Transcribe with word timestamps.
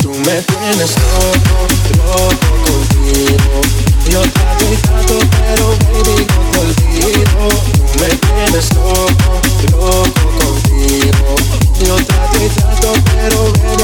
tú 0.00 0.10
me 0.10 0.42
tienes 0.42 0.94
loco, 0.96 1.66
contigo. 2.64 3.60
Yo 4.10 4.20
trato 4.22 4.64
y 4.70 4.76
trato, 4.76 5.18
pero 5.30 5.66
baby, 5.92 6.26
no. 7.34 7.48
Tú 7.48 7.98
me 8.00 8.08
tienes 8.08 8.74
loco, 8.74 9.30
contigo. 10.38 11.34
Yo 11.80 11.96
trato 12.04 12.36
y 12.36 12.48
trato, 12.48 12.92
pero 13.14 13.52
baby, 13.52 13.74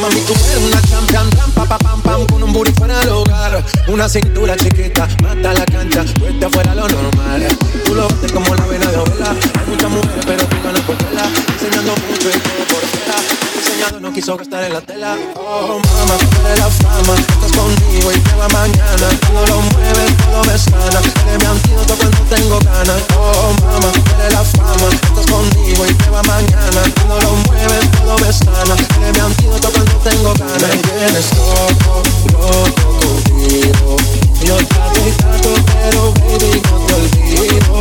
Mami, 0.00 0.20
tú 0.20 0.34
eres 0.34 0.58
una 0.58 0.82
champion, 0.82 1.30
rampa, 1.32 1.64
pa, 1.64 1.78
pam, 1.78 2.02
pam, 2.02 2.26
con 2.26 2.42
un 2.42 2.52
fuera 2.76 3.00
hogar. 3.14 3.64
Una 3.88 4.08
cintura 4.08 4.56
chiquita, 4.56 5.08
mata 5.22 5.52
la 5.54 5.64
cancha, 5.64 6.04
puesta 6.18 6.50
fuera 6.50 6.74
lo 6.74 6.88
normal. 6.88 7.46
Tú 7.84 7.94
lo 7.94 8.08
ves 8.20 8.32
como 8.32 8.54
la 8.54 8.66
vena 8.66 8.90
de. 8.90 8.96
Hay 8.96 9.66
muchas 9.66 9.90
mujeres, 9.90 10.24
pero 10.26 10.46
tú 10.46 10.56
ganas 10.62 10.80
por 10.82 10.96
verla 10.98 11.53
buscando 11.84 12.06
mucho 12.06 12.28
y 12.28 12.40
todo 12.40 12.64
por 12.68 12.82
fuera. 12.88 14.00
No 14.00 14.12
quiso 14.12 14.36
gastar 14.36 14.64
en 14.64 14.72
la 14.72 14.80
tela. 14.80 15.16
Oh 15.36 15.78
mama, 15.78 16.48
de 16.48 16.58
la 16.58 16.70
fama. 16.70 17.14
Estás 17.14 17.52
conmigo 17.52 18.12
y 18.12 18.18
te 18.18 18.34
va 18.34 18.48
mañana. 18.48 19.08
Todo 19.20 19.46
lo 19.46 19.60
mueve 19.60 20.06
todo 20.24 20.44
me 20.44 20.58
sana. 20.58 21.00
Eres 21.26 21.38
mi 21.38 21.46
antídoto 21.46 21.94
cuando 21.96 22.18
tengo 22.30 22.58
ganas. 22.60 23.02
Oh 23.18 23.54
mama, 23.62 23.92
de 24.18 24.32
la 24.32 24.44
fama 24.44 24.88
conmigo 25.34 25.86
y 25.86 25.94
te 25.94 26.10
va 26.10 26.22
mañana. 26.22 26.82
Cuando 26.94 27.18
lo 27.20 27.32
mueves 27.46 27.90
todo 27.92 28.18
me 28.18 28.32
sana. 28.32 28.74
Eres 28.96 29.12
mi 29.12 29.20
antídoto 29.20 29.70
cuando 29.72 29.94
tengo 30.08 30.34
ganas. 30.34 30.60
Me 30.62 30.76
tienes 30.76 31.26
loco, 31.36 32.02
loco 32.32 32.88
contigo 33.00 33.96
Yo 34.44 34.56
trato 34.56 35.00
y 35.06 35.12
trato 35.12 35.50
pero 35.66 36.12
baby 36.12 36.62
no 36.70 36.76
te 36.86 36.94
olvido. 36.94 37.76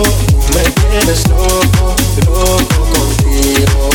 Me 0.55 0.63
tienes 0.81 1.27
loco, 1.29 1.95
loco 2.25 2.81
contigo. 2.93 3.89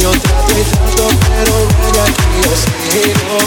Yo 0.00 0.10
trato 0.10 0.52
y 0.58 0.64
trato 0.64 1.04
pero 1.28 1.54
baby 1.78 1.98
aquí 2.06 2.34
sigo. 2.62 3.38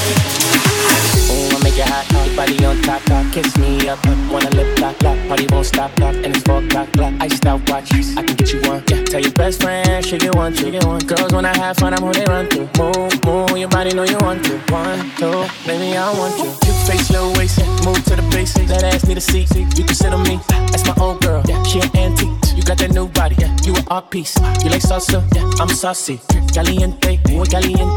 you're 1.78 1.86
hot. 1.86 2.36
Body 2.36 2.66
on 2.66 2.82
top, 2.82 3.02
top. 3.04 3.26
Kiss 3.32 3.58
me 3.58 3.88
up, 3.88 4.00
up. 4.06 4.18
Wanna 4.32 4.50
lip 4.52 4.80
lock, 4.80 5.02
lock. 5.04 5.18
Party 5.28 5.48
won't 5.48 5.66
stop, 5.66 5.98
lock. 6.00 6.16
And 6.16 6.36
it's 6.36 6.42
four 6.44 6.64
o'clock, 6.64 6.90
lock. 6.96 7.14
Iced 7.22 7.46
out 7.46 7.70
watch. 7.70 7.94
I 7.94 8.24
can 8.24 8.36
get 8.36 8.52
you 8.52 8.62
one. 8.62 8.84
Yeah. 8.90 9.04
Tell 9.04 9.22
your 9.22 9.32
best 9.34 9.62
friend 9.62 10.06
she 10.06 10.18
get 10.18 10.36
one, 10.36 10.54
she 10.54 10.72
get 10.72 10.86
one. 10.86 11.00
Girls 11.06 11.32
when 11.34 11.46
I 11.46 11.56
have 11.58 11.78
fun, 11.78 11.94
I'm 11.94 12.02
who 12.02 12.14
they 12.14 12.26
run 12.26 12.50
to. 12.50 12.70
Move, 12.78 13.26
move. 13.26 13.58
Your 13.58 13.70
body 13.70 13.94
know 13.94 14.04
you 14.04 14.18
want 14.20 14.44
to. 14.46 14.58
One, 14.74 15.00
two, 15.18 15.46
baby 15.66 15.96
I 15.96 16.12
want 16.18 16.38
you. 16.38 16.52
Cute 16.62 16.82
face, 16.88 17.12
low 17.12 17.32
waist, 17.38 17.60
move 17.86 18.04
to 18.06 18.16
the 18.16 18.28
basics. 18.32 18.70
That 18.72 18.84
ass 18.84 19.06
need 19.06 19.18
a 19.18 19.22
seat. 19.22 19.54
You 19.56 19.84
can 19.84 19.96
sit 19.96 20.14
on 20.14 20.24
me. 20.24 20.40
That's 20.72 20.86
my 20.86 20.96
old 21.00 21.22
girl. 21.22 21.44
Yeah. 21.48 21.62
She 21.64 21.80
an 21.80 21.96
antique. 21.96 22.30
You 22.56 22.64
got 22.64 22.78
that 22.80 22.92
new 22.92 23.08
body. 23.08 23.36
Yeah. 23.40 23.56
You 23.64 23.76
an 23.76 23.84
art 23.90 24.10
piece. 24.10 24.36
You 24.64 24.70
like 24.70 24.82
salsa? 24.82 25.24
Yeah. 25.36 25.50
I'm 25.60 25.70
saucy. 25.70 26.20
Caliente, 26.54 27.20
muy 27.30 27.46
caliente. 27.46 27.97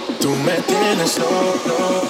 Tú 0.21 0.29
me 0.29 0.53
tienes 0.61 1.17
loco, 1.17 2.01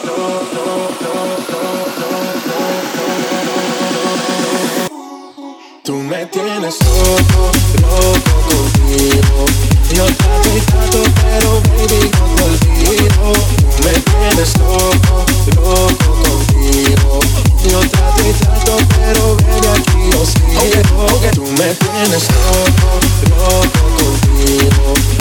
Tú 5.82 5.96
me 5.96 6.26
tienes 6.26 6.76
loco, 6.82 7.52
loco 7.82 8.36
contigo. 8.50 9.46
Yo 9.94 10.06
trato 10.18 10.50
y 10.54 10.60
trato, 10.60 11.04
pero 11.24 11.62
baby 11.62 12.12
no 12.12 12.26
te 12.36 12.44
olvido. 12.44 13.32
Tú 13.56 13.84
me 13.86 13.94
tienes 13.94 14.58
loco, 14.58 15.26
loco 15.56 16.12
contigo. 16.22 17.20
Yo 17.70 17.80
trato 17.80 18.22
y 18.28 18.34
trato, 18.34 18.78
pero 18.90 19.38
baby 19.38 19.68
aquí 19.68 20.02
yo 20.12 20.26
sigo. 20.26 21.06
Tú 21.34 21.44
me 21.44 21.74
tienes 21.76 22.28
loco, 22.28 23.00
loco 23.30 23.84
contigo. 23.96 25.21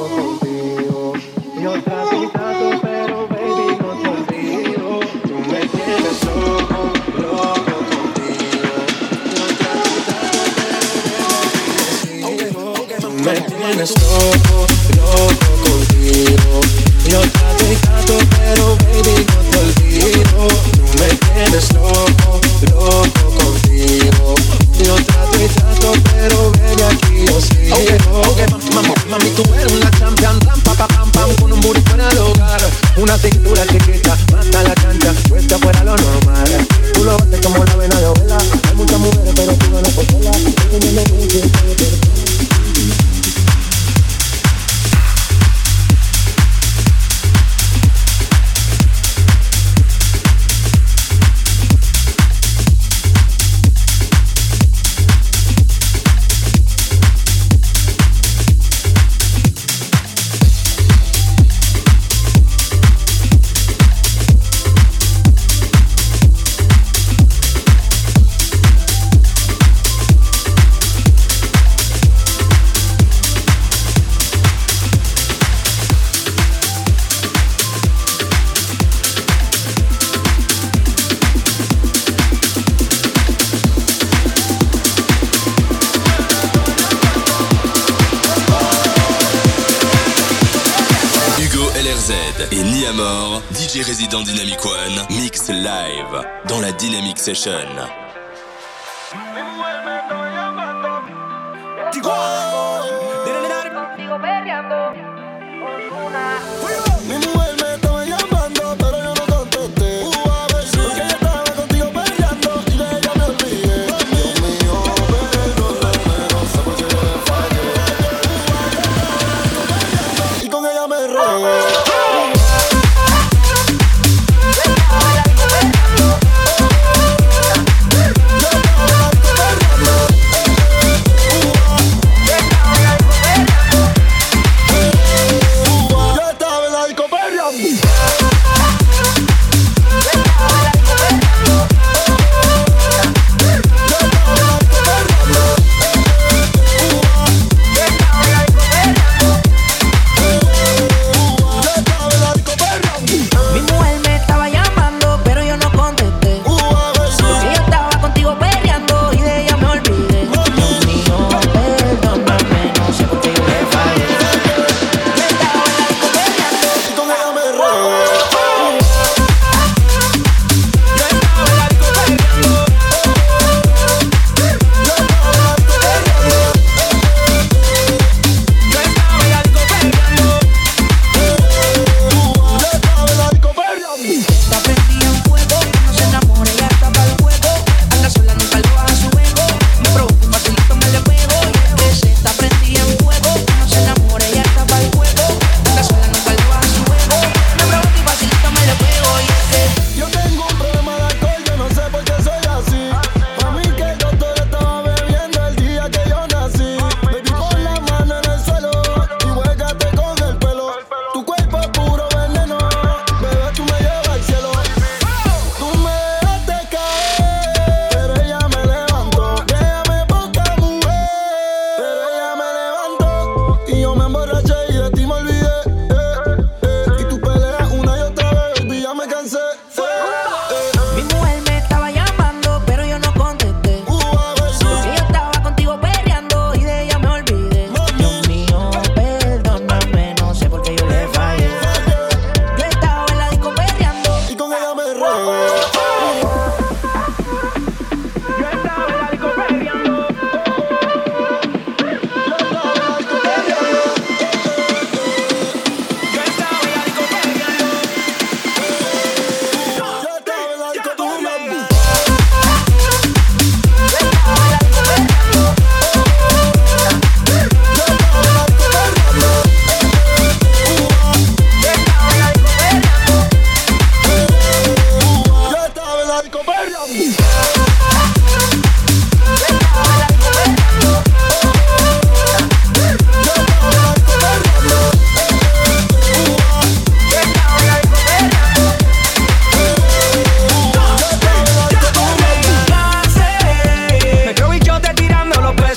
Session. 97.21 98.00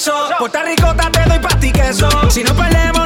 beso. 0.05 0.29
Puerta 0.39 0.63
ricota 0.63 1.11
te 1.11 1.25
doy 1.29 1.39
pa' 1.39 1.59
ti 1.59 1.73
queso. 1.73 2.09
Si 2.31 2.43
no 2.43 2.55
perdemos 2.55 3.04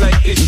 like 0.00 0.14
it's 0.24 0.45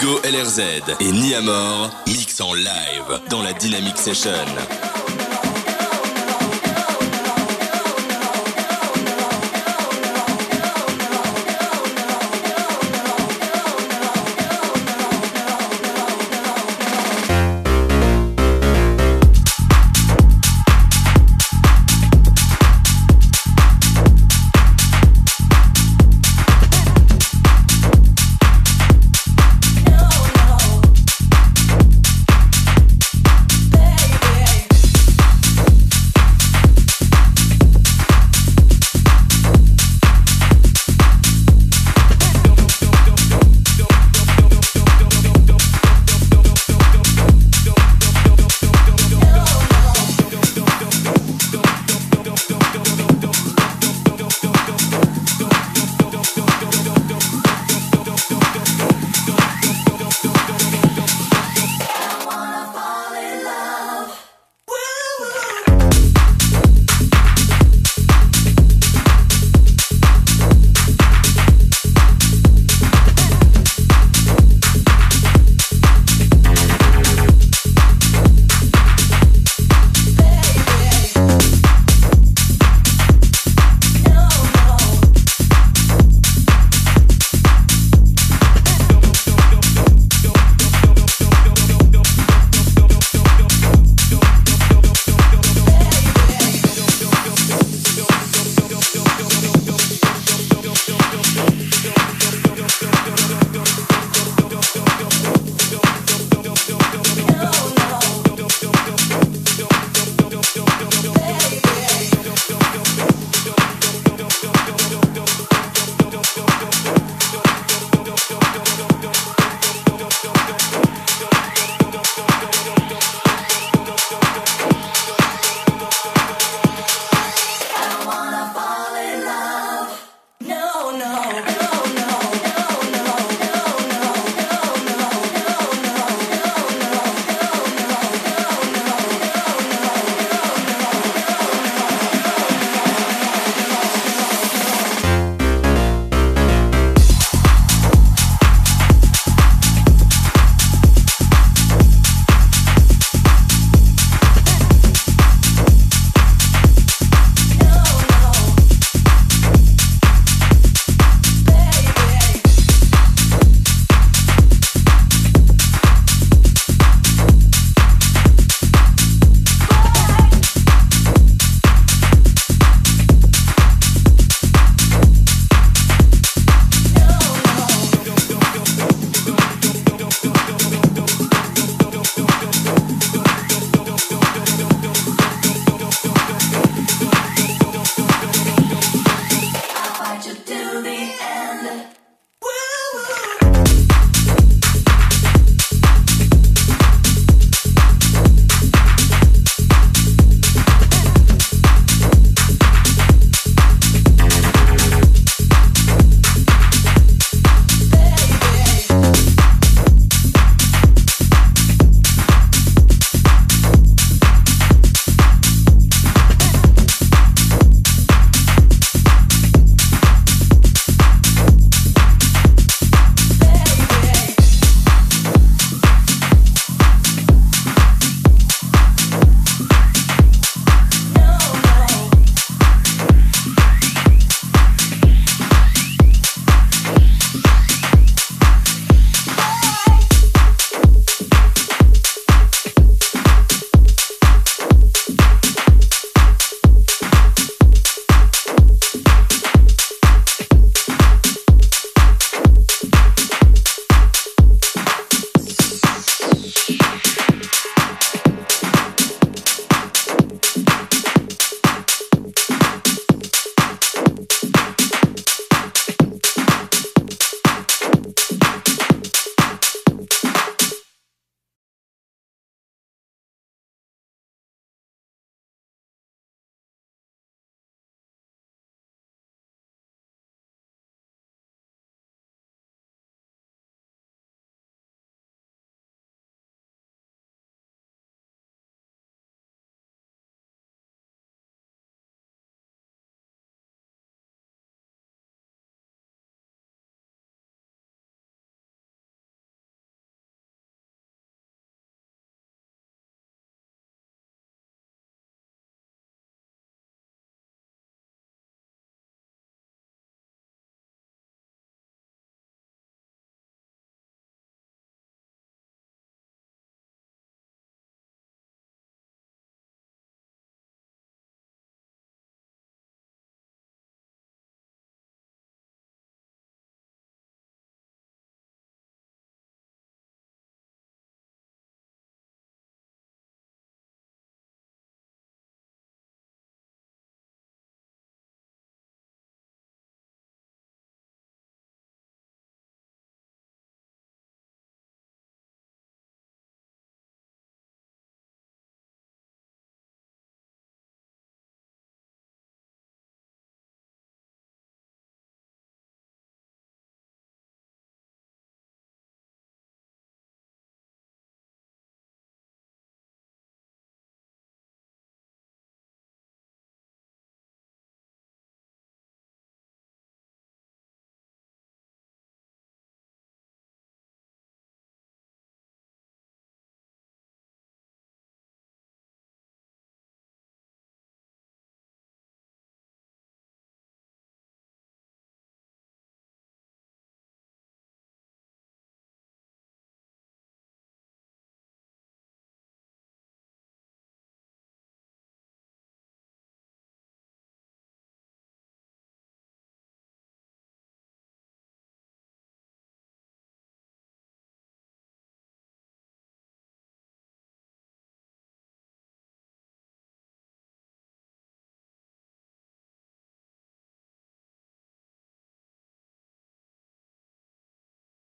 Hugo 0.00 0.20
LRZ 0.22 0.60
et 1.00 1.10
Niamor 1.10 1.90
mixent 2.06 2.40
en 2.40 2.54
live 2.54 3.20
dans 3.30 3.42
la 3.42 3.52
Dynamic 3.52 3.96
Session. 3.96 4.30